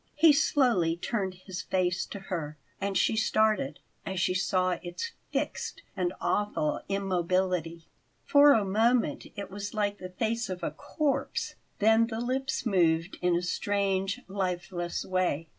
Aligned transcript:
He 0.15 0.33
slowly 0.33 0.97
turned 0.97 1.35
his 1.35 1.61
face 1.61 2.07
to 2.07 2.21
her, 2.31 2.57
and 2.81 2.97
she 2.97 3.15
started 3.15 3.77
as 4.03 4.19
she 4.19 4.33
saw 4.33 4.79
its 4.81 5.11
fixed 5.31 5.83
and 5.95 6.11
awful 6.19 6.81
immobility. 6.89 7.85
For 8.25 8.51
a 8.53 8.65
moment 8.65 9.27
it 9.35 9.51
was 9.51 9.75
like 9.75 9.99
the 9.99 10.09
face 10.09 10.49
of 10.49 10.63
a 10.63 10.71
corpse; 10.71 11.53
then 11.77 12.07
the 12.07 12.19
lips 12.19 12.65
moved 12.65 13.19
in 13.21 13.35
a 13.35 13.43
strange, 13.43 14.21
lifeless 14.27 15.05
way. 15.05 15.49